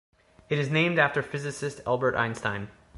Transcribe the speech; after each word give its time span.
It 0.49 0.57
is 0.57 0.71
named 0.71 0.97
after 0.97 1.21
physicist 1.21 1.81
Albert 1.85 2.15
Einstein. 2.15 2.69